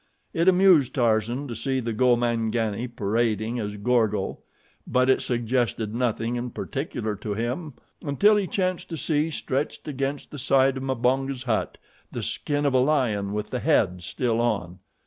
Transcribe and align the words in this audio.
It 0.33 0.47
amused 0.47 0.95
Tarzan 0.95 1.47
to 1.47 1.53
see 1.53 1.77
a 1.77 1.81
Gomangani 1.83 2.87
parading 2.87 3.59
as 3.59 3.77
Gorgo; 3.77 4.39
but 4.87 5.11
it 5.11 5.21
suggested 5.21 5.93
nothing 5.93 6.37
in 6.37 6.49
particular 6.49 7.15
to 7.17 7.35
him 7.35 7.73
until 8.01 8.35
he 8.35 8.47
chanced 8.47 8.89
to 8.89 8.97
see 8.97 9.29
stretched 9.29 9.87
against 9.87 10.31
the 10.31 10.39
side 10.39 10.77
of 10.77 10.81
Mbonga's 10.81 11.43
hut 11.43 11.77
the 12.11 12.23
skin 12.23 12.65
of 12.65 12.73
a 12.73 12.79
lion 12.79 13.31
with 13.31 13.51
the 13.51 13.59
head 13.59 14.01
still 14.01 14.41
on. 14.41 14.79